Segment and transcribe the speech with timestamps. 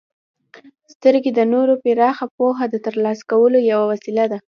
[0.93, 4.37] •سترګې د نور پراخه پوهه د ترلاسه کولو یوه وسیله ده.